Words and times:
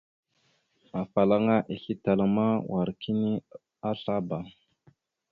Afalaŋa 1.01 1.57
islétala 1.75 2.25
ma 2.35 2.47
wa 2.71 2.83
kini 3.01 3.31
azlaba. 3.89 4.37